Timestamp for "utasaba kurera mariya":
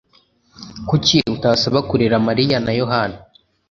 1.35-2.57